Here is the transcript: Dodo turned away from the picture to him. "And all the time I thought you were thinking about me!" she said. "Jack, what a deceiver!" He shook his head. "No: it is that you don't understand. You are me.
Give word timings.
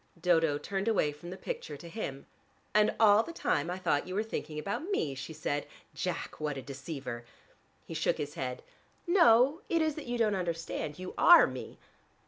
Dodo 0.19 0.57
turned 0.57 0.87
away 0.87 1.11
from 1.11 1.29
the 1.29 1.37
picture 1.37 1.77
to 1.77 1.87
him. 1.87 2.25
"And 2.73 2.95
all 2.99 3.21
the 3.21 3.31
time 3.31 3.69
I 3.69 3.77
thought 3.77 4.07
you 4.07 4.15
were 4.15 4.23
thinking 4.23 4.57
about 4.57 4.89
me!" 4.89 5.13
she 5.13 5.31
said. 5.31 5.67
"Jack, 5.93 6.39
what 6.39 6.57
a 6.57 6.61
deceiver!" 6.63 7.23
He 7.85 7.93
shook 7.93 8.17
his 8.17 8.33
head. 8.33 8.63
"No: 9.05 9.61
it 9.69 9.79
is 9.79 9.93
that 9.93 10.07
you 10.07 10.17
don't 10.17 10.33
understand. 10.33 10.97
You 10.97 11.13
are 11.19 11.45
me. 11.45 11.77